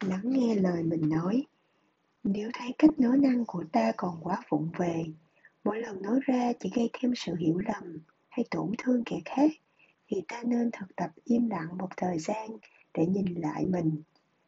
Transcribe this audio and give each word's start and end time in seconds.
lắng 0.00 0.22
nghe 0.24 0.54
lời 0.54 0.82
mình 0.82 1.08
nói. 1.08 1.46
Nếu 2.24 2.50
thấy 2.54 2.74
cách 2.78 3.00
nói 3.00 3.18
năng 3.18 3.44
của 3.44 3.64
ta 3.72 3.92
còn 3.96 4.18
quá 4.20 4.42
vụng 4.48 4.68
về, 4.78 5.04
mỗi 5.64 5.80
lần 5.80 6.02
nói 6.02 6.20
ra 6.26 6.52
chỉ 6.60 6.70
gây 6.74 6.90
thêm 6.92 7.12
sự 7.16 7.34
hiểu 7.34 7.58
lầm 7.58 7.98
hay 8.28 8.44
tổn 8.50 8.72
thương 8.78 9.02
kẻ 9.06 9.20
khác, 9.24 9.50
thì 10.08 10.22
ta 10.28 10.42
nên 10.46 10.70
thực 10.70 10.96
tập 10.96 11.10
im 11.24 11.50
lặng 11.50 11.78
một 11.78 11.88
thời 11.96 12.18
gian 12.18 12.48
để 12.94 13.06
nhìn 13.06 13.34
lại 13.34 13.66
mình. 13.66 14.02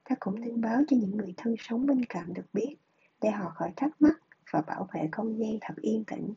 Ta 0.09 0.17
cũng 0.21 0.41
nên 0.41 0.61
báo 0.61 0.83
cho 0.89 0.97
những 0.97 1.17
người 1.17 1.35
thân 1.37 1.55
sống 1.59 1.87
bên 1.87 2.05
cạnh 2.05 2.35
được 2.35 2.47
biết, 2.53 2.77
để 3.21 3.31
họ 3.31 3.51
khỏi 3.55 3.73
thắc 3.77 4.03
mắc 4.03 4.21
và 4.51 4.61
bảo 4.61 4.89
vệ 4.93 5.09
không 5.13 5.39
gian 5.39 5.59
thật 5.61 5.75
yên 5.81 6.05
tĩnh 6.05 6.35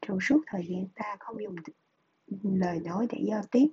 trong 0.00 0.18
suốt 0.20 0.40
thời 0.46 0.66
gian 0.68 0.86
ta 0.94 1.16
không 1.20 1.42
dùng 1.42 1.56
lời 2.42 2.80
nói 2.80 3.06
để 3.10 3.18
giao 3.28 3.42
tiếp. 3.50 3.66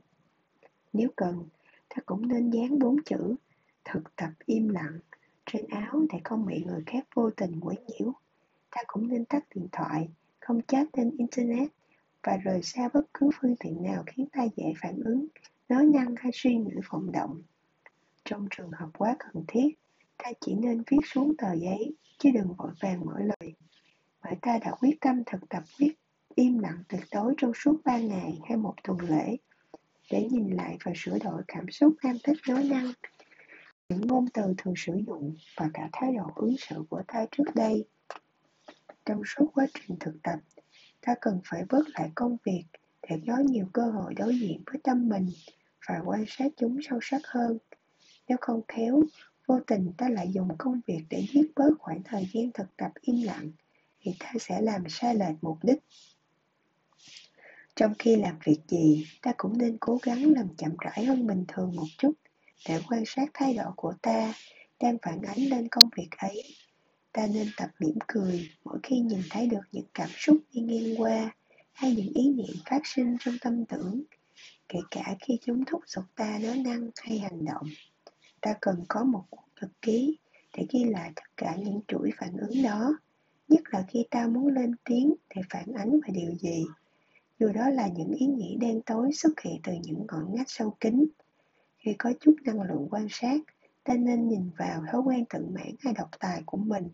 Nếu 0.93 1.09
cần, 1.15 1.47
ta 1.89 1.95
cũng 2.05 2.27
nên 2.27 2.49
dán 2.49 2.79
bốn 2.79 3.03
chữ 3.03 3.35
thực 3.85 4.15
tập 4.15 4.29
im 4.45 4.69
lặng 4.69 4.99
trên 5.45 5.65
áo 5.67 6.05
để 6.13 6.19
không 6.23 6.45
bị 6.45 6.63
người 6.63 6.83
khác 6.85 7.07
vô 7.15 7.29
tình 7.29 7.59
quấy 7.61 7.75
nhiễu. 7.87 8.13
Ta 8.71 8.81
cũng 8.87 9.07
nên 9.07 9.25
tắt 9.25 9.43
điện 9.55 9.67
thoại, 9.71 10.09
không 10.39 10.61
chat 10.67 10.87
trên 10.93 11.11
Internet 11.17 11.71
và 12.23 12.37
rời 12.37 12.61
xa 12.63 12.89
bất 12.93 13.13
cứ 13.13 13.29
phương 13.41 13.55
tiện 13.59 13.83
nào 13.83 14.03
khiến 14.05 14.27
ta 14.31 14.43
dễ 14.55 14.73
phản 14.81 14.99
ứng, 15.05 15.27
nói 15.69 15.85
năng 15.85 16.15
hay 16.17 16.31
suy 16.33 16.55
nghĩ 16.55 16.73
vọng 16.89 17.11
động. 17.11 17.41
Trong 18.25 18.47
trường 18.51 18.71
hợp 18.71 18.89
quá 18.97 19.15
cần 19.19 19.43
thiết, 19.47 19.69
ta 20.17 20.31
chỉ 20.41 20.55
nên 20.55 20.83
viết 20.91 20.99
xuống 21.05 21.37
tờ 21.37 21.53
giấy, 21.53 21.95
chứ 22.17 22.29
đừng 22.33 22.53
vội 22.53 22.71
vàng 22.81 23.05
mở 23.05 23.19
lời. 23.19 23.53
Bởi 24.23 24.33
ta 24.41 24.59
đã 24.61 24.71
quyết 24.79 25.01
tâm 25.01 25.23
thực 25.25 25.49
tập 25.49 25.63
viết 25.77 25.93
im 26.35 26.59
lặng 26.59 26.83
tuyệt 26.89 27.03
đối 27.11 27.33
trong 27.37 27.51
suốt 27.55 27.77
ba 27.85 27.97
ngày 27.97 28.39
hay 28.49 28.57
một 28.57 28.73
tuần 28.83 28.99
lễ, 28.99 29.37
để 30.11 30.27
nhìn 30.31 30.49
lại 30.49 30.77
và 30.83 30.91
sửa 30.95 31.17
đổi 31.23 31.41
cảm 31.47 31.71
xúc 31.71 31.93
ham 31.99 32.15
thích 32.23 32.37
nói 32.47 32.63
năng 32.63 32.91
ngôn 34.13 34.25
từ 34.33 34.53
thường 34.57 34.73
sử 34.77 34.93
dụng 35.07 35.35
và 35.57 35.69
cả 35.73 35.89
thái 35.93 36.13
độ 36.13 36.31
ứng 36.35 36.55
xử 36.57 36.83
của 36.89 37.01
ta 37.07 37.25
trước 37.31 37.43
đây. 37.55 37.85
Trong 39.05 39.21
suốt 39.25 39.47
quá 39.53 39.67
trình 39.73 39.97
thực 39.99 40.13
tập, 40.23 40.39
ta 41.01 41.15
cần 41.21 41.39
phải 41.45 41.63
vớt 41.69 41.81
lại 41.93 42.11
công 42.15 42.37
việc 42.43 42.63
để 43.09 43.21
có 43.27 43.37
nhiều 43.37 43.65
cơ 43.73 43.91
hội 43.91 44.13
đối 44.13 44.39
diện 44.39 44.63
với 44.65 44.81
tâm 44.83 45.09
mình 45.09 45.29
và 45.87 46.01
quan 46.05 46.25
sát 46.27 46.51
chúng 46.57 46.77
sâu 46.89 46.99
sắc 47.01 47.21
hơn. 47.25 47.57
Nếu 48.27 48.37
không 48.41 48.61
khéo, 48.67 49.01
vô 49.47 49.59
tình 49.67 49.91
ta 49.97 50.09
lại 50.09 50.31
dùng 50.31 50.47
công 50.57 50.81
việc 50.87 51.03
để 51.09 51.25
giết 51.33 51.51
bớt 51.55 51.71
khoảng 51.79 52.03
thời 52.03 52.29
gian 52.33 52.51
thực 52.53 52.77
tập 52.77 52.91
im 53.01 53.21
lặng, 53.21 53.51
thì 54.01 54.11
ta 54.19 54.31
sẽ 54.39 54.61
làm 54.61 54.83
sai 54.89 55.15
lệch 55.15 55.35
mục 55.41 55.57
đích. 55.63 55.79
Trong 57.75 57.93
khi 57.99 58.15
làm 58.15 58.35
việc 58.43 58.59
gì, 58.67 59.07
ta 59.21 59.33
cũng 59.37 59.57
nên 59.57 59.77
cố 59.79 59.99
gắng 60.03 60.33
làm 60.35 60.47
chậm 60.57 60.71
rãi 60.79 61.05
hơn 61.05 61.27
bình 61.27 61.45
thường 61.47 61.75
một 61.75 61.87
chút 61.97 62.13
để 62.67 62.79
quan 62.89 63.03
sát 63.05 63.25
thái 63.33 63.53
độ 63.53 63.71
của 63.75 63.93
ta 64.01 64.33
đang 64.79 64.97
phản 65.01 65.21
ánh 65.21 65.49
lên 65.49 65.67
công 65.71 65.89
việc 65.97 66.09
ấy. 66.17 66.43
Ta 67.11 67.27
nên 67.27 67.47
tập 67.57 67.69
mỉm 67.79 67.97
cười 68.07 68.49
mỗi 68.63 68.79
khi 68.83 68.99
nhìn 68.99 69.21
thấy 69.29 69.47
được 69.47 69.61
những 69.71 69.85
cảm 69.93 70.09
xúc 70.17 70.37
đi 70.53 70.61
ngang 70.61 71.01
qua 71.01 71.35
hay 71.71 71.95
những 71.95 72.13
ý 72.13 72.29
niệm 72.29 72.55
phát 72.69 72.81
sinh 72.83 73.17
trong 73.19 73.35
tâm 73.41 73.65
tưởng, 73.65 74.03
kể 74.69 74.79
cả 74.91 75.15
khi 75.19 75.37
chúng 75.41 75.65
thúc 75.65 75.81
giục 75.87 76.03
ta 76.15 76.39
nói 76.41 76.57
năng 76.57 76.89
hay 76.95 77.19
hành 77.19 77.45
động. 77.45 77.67
Ta 78.41 78.53
cần 78.61 78.83
có 78.87 79.03
một 79.03 79.23
cuốn 79.29 79.43
nhật 79.61 79.71
ký 79.81 80.17
để 80.57 80.65
ghi 80.69 80.83
lại 80.83 81.11
tất 81.15 81.37
cả 81.37 81.55
những 81.55 81.81
chuỗi 81.87 82.09
phản 82.17 82.37
ứng 82.37 82.63
đó, 82.63 82.97
nhất 83.47 83.61
là 83.71 83.85
khi 83.87 84.05
ta 84.11 84.27
muốn 84.27 84.47
lên 84.47 84.75
tiếng 84.85 85.13
để 85.35 85.41
phản 85.49 85.73
ánh 85.73 85.91
về 85.91 86.13
điều 86.13 86.35
gì. 86.35 86.65
Dù 87.39 87.47
đó 87.53 87.69
là 87.69 87.87
những 87.87 88.11
ý 88.11 88.25
nghĩ 88.25 88.57
đen 88.59 88.81
tối 88.85 89.11
xuất 89.13 89.39
hiện 89.39 89.59
từ 89.63 89.73
những 89.83 90.05
ngọn 90.07 90.35
ngách 90.35 90.49
sâu 90.49 90.77
kín 90.79 91.05
khi 91.83 91.95
có 91.99 92.13
chút 92.19 92.35
năng 92.43 92.61
lượng 92.61 92.87
quan 92.91 93.07
sát, 93.09 93.37
ta 93.83 93.93
nên 93.95 94.27
nhìn 94.27 94.49
vào 94.57 94.83
thói 94.91 95.01
quen 95.01 95.25
tự 95.29 95.45
mãn 95.45 95.75
hay 95.79 95.93
độc 95.93 96.09
tài 96.19 96.43
của 96.45 96.57
mình. 96.57 96.89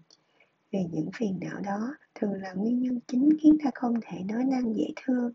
Vì 0.72 0.80
những 0.92 1.10
phiền 1.14 1.40
não 1.42 1.60
đó 1.60 1.96
thường 2.16 2.34
là 2.34 2.54
nguyên 2.54 2.80
nhân 2.80 3.00
chính 3.08 3.30
khiến 3.42 3.58
ta 3.64 3.72
không 3.76 3.94
thể 4.02 4.20
nói 4.24 4.44
năng 4.44 4.76
dễ 4.76 4.88
thương. 4.96 5.32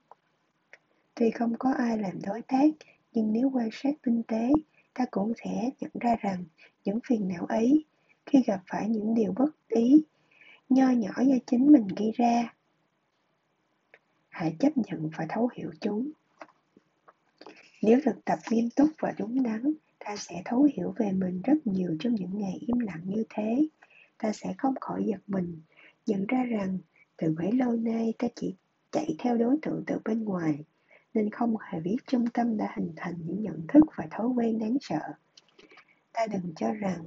Tuy 1.15 1.31
không 1.31 1.55
có 1.59 1.73
ai 1.73 1.99
làm 1.99 2.23
đối 2.23 2.43
tác, 2.43 2.69
nhưng 3.13 3.33
nếu 3.33 3.51
quan 3.51 3.69
sát 3.73 3.95
tinh 4.03 4.23
tế, 4.23 4.49
ta 4.95 5.05
cũng 5.11 5.33
sẽ 5.45 5.71
nhận 5.81 5.91
ra 6.01 6.17
rằng 6.21 6.45
những 6.85 6.99
phiền 7.09 7.29
não 7.29 7.45
ấy, 7.47 7.85
khi 8.27 8.43
gặp 8.47 8.61
phải 8.67 8.89
những 8.89 9.15
điều 9.15 9.33
bất 9.33 9.69
ý, 9.69 10.05
nho 10.69 10.91
nhỏ 10.91 11.13
do 11.17 11.35
chính 11.47 11.73
mình 11.73 11.87
gây 11.97 12.11
ra, 12.15 12.55
hãy 14.29 14.57
chấp 14.59 14.73
nhận 14.77 15.11
và 15.17 15.27
thấu 15.29 15.51
hiểu 15.57 15.71
chúng 15.81 16.11
nếu 17.87 18.01
thực 18.05 18.25
tập 18.25 18.39
nghiêm 18.51 18.71
túc 18.71 18.91
và 18.99 19.15
đúng 19.19 19.43
đắn, 19.43 19.73
ta 19.99 20.17
sẽ 20.17 20.43
thấu 20.45 20.69
hiểu 20.77 20.95
về 20.97 21.13
mình 21.13 21.43
rất 21.45 21.67
nhiều 21.67 21.97
trong 22.01 22.15
những 22.15 22.39
ngày 22.39 22.59
im 22.61 22.79
lặng 22.79 23.01
như 23.05 23.25
thế. 23.29 23.69
Ta 24.19 24.33
sẽ 24.33 24.55
không 24.59 24.75
khỏi 24.81 25.05
giật 25.07 25.21
mình, 25.27 25.63
nhận 26.07 26.27
ra 26.27 26.45
rằng 26.45 26.79
từ 27.17 27.35
bấy 27.39 27.53
lâu 27.53 27.73
nay 27.73 28.15
ta 28.19 28.29
chỉ 28.35 28.55
chạy 28.91 29.17
theo 29.19 29.37
đối 29.37 29.57
tượng 29.63 29.85
từ 29.87 29.99
bên 30.05 30.25
ngoài, 30.25 30.65
nên 31.15 31.31
không 31.31 31.57
hề 31.61 31.81
biết 31.81 31.97
trung 32.07 32.27
tâm 32.35 32.57
đã 32.57 32.73
hình 32.77 32.93
thành 32.97 33.15
những 33.27 33.43
nhận 33.43 33.67
thức 33.69 33.85
và 33.97 34.07
thói 34.11 34.27
quen 34.27 34.59
đáng 34.59 34.77
sợ. 34.81 35.01
Ta 36.13 36.27
đừng 36.27 36.55
cho 36.57 36.73
rằng 36.73 37.05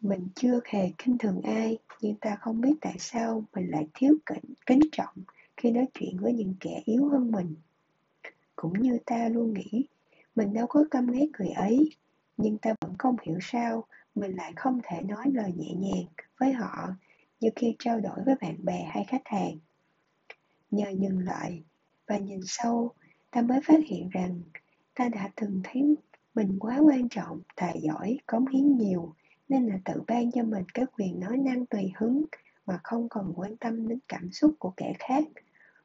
mình 0.00 0.28
chưa 0.34 0.60
hề 0.64 0.90
kinh 0.98 1.18
thường 1.18 1.40
ai, 1.42 1.78
nhưng 2.00 2.14
ta 2.14 2.36
không 2.40 2.60
biết 2.60 2.74
tại 2.80 2.96
sao 2.98 3.44
mình 3.54 3.70
lại 3.70 3.86
thiếu 3.94 4.16
kính, 4.26 4.54
kính 4.66 4.80
trọng 4.92 5.14
khi 5.56 5.70
nói 5.70 5.86
chuyện 5.94 6.18
với 6.18 6.32
những 6.32 6.54
kẻ 6.60 6.82
yếu 6.84 7.08
hơn 7.08 7.30
mình 7.30 7.54
cũng 8.56 8.72
như 8.72 8.98
ta 9.06 9.28
luôn 9.28 9.54
nghĩ, 9.54 9.86
mình 10.34 10.52
đâu 10.52 10.66
có 10.66 10.84
căm 10.90 11.06
ghét 11.06 11.26
người 11.38 11.50
ấy, 11.50 11.90
nhưng 12.36 12.58
ta 12.58 12.74
vẫn 12.80 12.94
không 12.98 13.16
hiểu 13.22 13.38
sao 13.40 13.84
mình 14.14 14.36
lại 14.36 14.52
không 14.56 14.80
thể 14.84 15.02
nói 15.02 15.24
lời 15.32 15.52
nhẹ 15.56 15.74
nhàng 15.74 16.06
với 16.38 16.52
họ 16.52 16.88
như 17.40 17.50
khi 17.56 17.76
trao 17.78 18.00
đổi 18.00 18.18
với 18.26 18.34
bạn 18.40 18.64
bè 18.64 18.84
hay 18.90 19.04
khách 19.08 19.22
hàng. 19.24 19.58
Nhờ 20.70 20.90
dừng 20.90 21.18
lại 21.18 21.62
và 22.06 22.18
nhìn 22.18 22.40
sâu, 22.44 22.92
ta 23.30 23.42
mới 23.42 23.60
phát 23.64 23.80
hiện 23.86 24.08
rằng 24.10 24.40
ta 24.94 25.08
đã 25.08 25.30
từng 25.36 25.60
thấy 25.64 25.96
mình 26.34 26.58
quá 26.58 26.78
quan 26.78 27.08
trọng, 27.08 27.40
tài 27.56 27.80
giỏi, 27.82 28.18
cống 28.26 28.46
hiến 28.46 28.76
nhiều 28.76 29.14
nên 29.48 29.66
là 29.66 29.78
tự 29.84 30.02
ban 30.06 30.32
cho 30.32 30.42
mình 30.42 30.64
cái 30.74 30.84
quyền 30.98 31.20
nói 31.20 31.36
năng 31.36 31.66
tùy 31.66 31.92
hứng 31.96 32.24
mà 32.66 32.80
không 32.82 33.08
còn 33.08 33.32
quan 33.36 33.56
tâm 33.56 33.88
đến 33.88 33.98
cảm 34.08 34.32
xúc 34.32 34.54
của 34.58 34.72
kẻ 34.76 34.92
khác. 34.98 35.24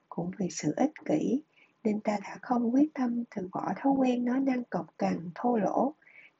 Cũng 0.09 0.31
vì 0.37 0.47
sự 0.49 0.73
ích 0.77 0.91
kỷ 1.05 1.41
nên 1.83 1.99
ta 1.99 2.17
đã 2.23 2.37
không 2.41 2.73
quyết 2.73 2.93
tâm 2.93 3.23
từ 3.35 3.49
bỏ 3.51 3.73
thói 3.77 3.93
quen 3.97 4.25
nói 4.25 4.39
năng 4.39 4.63
cộc 4.63 4.87
cằn, 4.97 5.29
thô 5.35 5.57
lỗ 5.57 5.93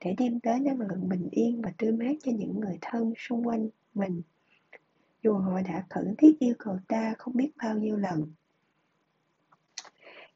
để 0.06 0.16
đem 0.18 0.40
tới 0.40 0.60
năng 0.60 0.80
lượng 0.80 1.10
bình 1.10 1.30
yên 1.32 1.62
và 1.62 1.72
tươi 1.78 1.92
mát 1.92 2.14
cho 2.24 2.32
những 2.32 2.60
người 2.60 2.78
thân 2.82 3.14
xung 3.18 3.48
quanh 3.48 3.70
mình. 3.94 4.22
Dù 5.24 5.34
họ 5.34 5.62
đã 5.62 5.86
khẩn 5.90 6.16
thiết 6.18 6.40
yêu 6.40 6.54
cầu 6.60 6.78
ta 6.88 7.14
không 7.18 7.36
biết 7.36 7.52
bao 7.58 7.76
nhiêu 7.76 7.98
lần, 7.98 8.34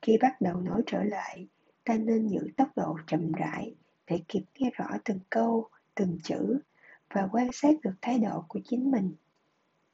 khi 0.03 0.18
bắt 0.22 0.42
đầu 0.42 0.62
nói 0.62 0.81
trở 0.86 1.03
lại, 1.03 1.47
ta 1.84 1.97
nên 1.97 2.28
giữ 2.28 2.40
tốc 2.58 2.68
độ 2.75 2.97
chậm 3.08 3.31
rãi 3.31 3.75
để 4.08 4.19
kịp 4.28 4.44
nghe 4.59 4.69
rõ 4.74 4.86
từng 5.06 5.19
câu, 5.30 5.68
từng 5.96 6.18
chữ 6.24 6.59
và 7.13 7.28
quan 7.31 7.47
sát 7.53 7.75
được 7.84 7.94
thái 8.02 8.19
độ 8.19 8.44
của 8.47 8.59
chính 8.66 8.92
mình. 8.92 9.13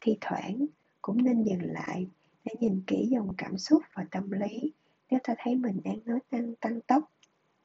Thi 0.01 0.17
thoảng, 0.21 0.65
cũng 1.01 1.23
nên 1.23 1.43
dừng 1.43 1.71
lại 1.71 2.07
để 2.45 2.53
nhìn 2.59 2.81
kỹ 2.87 3.07
dòng 3.11 3.33
cảm 3.37 3.57
xúc 3.57 3.83
và 3.93 4.05
tâm 4.11 4.31
lý 4.31 4.73
nếu 5.11 5.19
ta 5.23 5.35
thấy 5.37 5.55
mình 5.55 5.81
đang 5.83 5.99
nói 6.05 6.19
năng 6.31 6.55
tăng 6.55 6.81
tốc 6.81 7.11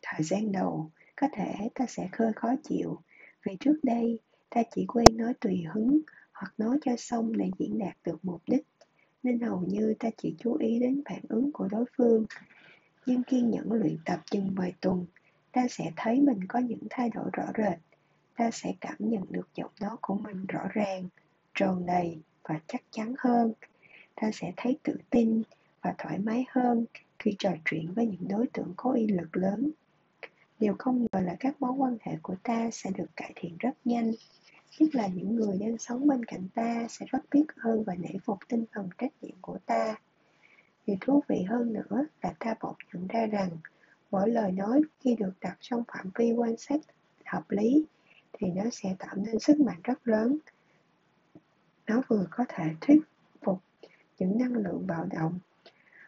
thời 0.02 0.22
gian 0.22 0.52
đầu 0.52 0.90
có 1.16 1.28
thể 1.32 1.54
ta 1.74 1.86
sẽ 1.88 2.08
hơi 2.12 2.32
khó 2.36 2.48
chịu. 2.62 3.00
Vì 3.46 3.56
trước 3.60 3.76
đây 3.82 4.18
ta 4.50 4.62
chỉ 4.74 4.86
quen 4.88 5.16
nói 5.16 5.34
tùy 5.40 5.64
hứng 5.72 6.00
hoặc 6.32 6.52
nói 6.58 6.78
cho 6.84 6.96
xong 6.98 7.36
để 7.36 7.50
diễn 7.58 7.78
đạt 7.78 7.96
được 8.04 8.24
mục 8.24 8.42
đích. 8.46 8.66
Nên 9.22 9.40
hầu 9.40 9.64
như 9.68 9.94
ta 9.98 10.08
chỉ 10.16 10.34
chú 10.38 10.54
ý 10.54 10.78
đến 10.78 11.02
phản 11.08 11.20
ứng 11.28 11.52
của 11.52 11.68
đối 11.68 11.84
phương. 11.96 12.24
Nhưng 13.06 13.22
kiên 13.22 13.50
nhẫn 13.50 13.72
luyện 13.72 13.96
tập 14.04 14.20
chừng 14.30 14.54
vài 14.56 14.72
tuần 14.80 15.06
ta 15.52 15.66
sẽ 15.68 15.92
thấy 15.96 16.20
mình 16.20 16.40
có 16.48 16.58
những 16.58 16.86
thay 16.90 17.10
đổi 17.10 17.30
rõ 17.32 17.44
rệt. 17.58 17.78
Ta 18.36 18.50
sẽ 18.50 18.72
cảm 18.80 18.96
nhận 18.98 19.22
được 19.30 19.48
giọng 19.54 19.70
nói 19.80 19.96
của 20.00 20.14
mình 20.14 20.46
rõ 20.46 20.68
ràng 20.72 21.08
tròn 21.54 21.86
đầy 21.86 22.18
và 22.42 22.60
chắc 22.66 22.82
chắn 22.90 23.14
hơn. 23.18 23.52
Ta 24.14 24.30
sẽ 24.32 24.52
thấy 24.56 24.78
tự 24.82 24.96
tin 25.10 25.42
và 25.82 25.94
thoải 25.98 26.18
mái 26.18 26.44
hơn 26.48 26.84
khi 27.24 27.34
trò 27.38 27.50
chuyện 27.64 27.92
với 27.94 28.06
những 28.06 28.28
đối 28.28 28.46
tượng 28.46 28.72
có 28.76 28.92
uy 28.92 29.06
lực 29.06 29.36
lớn. 29.36 29.70
Điều 30.58 30.74
không 30.78 31.06
ngờ 31.12 31.20
là 31.20 31.36
các 31.40 31.62
mối 31.62 31.72
quan 31.72 31.96
hệ 32.00 32.16
của 32.22 32.34
ta 32.42 32.70
sẽ 32.72 32.90
được 32.90 33.06
cải 33.16 33.32
thiện 33.36 33.56
rất 33.58 33.70
nhanh, 33.84 34.12
nhất 34.78 34.94
là 34.94 35.06
những 35.06 35.36
người 35.36 35.58
đang 35.60 35.78
sống 35.78 36.08
bên 36.08 36.24
cạnh 36.24 36.48
ta 36.54 36.86
sẽ 36.88 37.06
rất 37.08 37.18
biết 37.30 37.44
ơn 37.62 37.84
và 37.84 37.94
nể 37.94 38.08
phục 38.24 38.38
tinh 38.48 38.64
thần 38.72 38.88
trách 38.98 39.12
nhiệm 39.22 39.36
của 39.40 39.58
ta. 39.66 39.96
Điều 40.86 40.96
thú 41.00 41.22
vị 41.28 41.42
hơn 41.42 41.72
nữa 41.72 42.06
là 42.22 42.34
ta 42.38 42.54
bỗng 42.60 42.76
nhận 42.92 43.06
ra 43.06 43.26
rằng 43.26 43.50
mỗi 44.10 44.30
lời 44.30 44.52
nói 44.52 44.82
khi 45.00 45.16
được 45.16 45.32
đặt 45.40 45.56
trong 45.60 45.82
phạm 45.88 46.10
vi 46.14 46.32
quan 46.32 46.56
sát 46.56 46.80
hợp 47.24 47.50
lý 47.50 47.84
thì 48.32 48.46
nó 48.50 48.62
sẽ 48.72 48.96
tạo 48.98 49.14
nên 49.16 49.38
sức 49.38 49.60
mạnh 49.60 49.80
rất 49.84 50.08
lớn. 50.08 50.38
Nó 51.86 52.02
vừa 52.08 52.26
có 52.30 52.44
thể 52.48 52.64
thuyết 52.80 53.00
phục 53.42 53.60
những 54.18 54.38
năng 54.38 54.52
lượng 54.52 54.86
bạo 54.86 55.06
động 55.10 55.38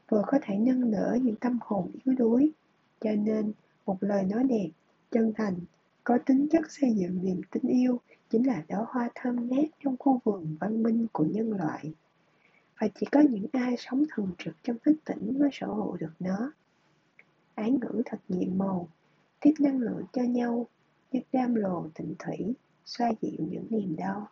vừa 0.08 0.22
có 0.26 0.38
thể 0.42 0.56
nâng 0.58 0.90
đỡ 0.90 1.18
những 1.22 1.36
tâm 1.36 1.58
hồn 1.60 1.90
yếu 2.04 2.14
đuối. 2.14 2.50
Cho 3.00 3.12
nên, 3.12 3.52
một 3.86 3.96
lời 4.00 4.24
nói 4.24 4.44
đẹp, 4.44 4.68
chân 5.10 5.32
thành 5.36 5.54
có 6.04 6.18
tính 6.26 6.48
chất 6.50 6.70
xây 6.70 6.92
dựng 6.92 7.24
niềm 7.24 7.40
tin 7.50 7.62
yêu 7.62 8.00
chính 8.30 8.46
là 8.46 8.62
đóa 8.68 8.84
hoa 8.88 9.10
thơm 9.14 9.48
ngát 9.48 9.64
trong 9.84 9.96
khu 9.98 10.20
vườn 10.24 10.56
văn 10.60 10.82
minh 10.82 11.06
của 11.12 11.24
nhân 11.24 11.52
loại. 11.52 11.92
Và 12.80 12.88
chỉ 13.00 13.06
có 13.12 13.20
những 13.20 13.46
ai 13.52 13.74
sống 13.78 14.04
thường 14.14 14.30
trực 14.38 14.54
trong 14.62 14.76
thức 14.84 14.96
tỉnh 15.04 15.38
mới 15.38 15.48
sở 15.52 15.66
hữu 15.66 15.96
được 15.96 16.12
nó. 16.18 16.52
Án 17.54 17.78
ngữ 17.80 18.02
thật 18.06 18.18
nhiệm 18.28 18.58
màu, 18.58 18.88
tiếp 19.40 19.54
năng 19.58 19.78
lượng 19.78 20.04
cho 20.12 20.22
nhau, 20.22 20.66
như 21.12 21.20
đam 21.32 21.54
lồ 21.54 21.88
tịnh 21.94 22.14
thủy, 22.18 22.54
xoa 22.84 23.12
dịu 23.20 23.46
những 23.50 23.66
niềm 23.70 23.96
đau. 23.96 24.28